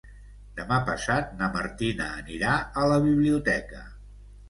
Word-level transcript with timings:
Demà 0.59 0.79
passat 0.87 1.35
na 1.43 1.51
Martina 1.59 2.09
anirà 2.25 2.57
a 2.85 2.91
la 2.93 3.01
biblioteca. 3.09 3.89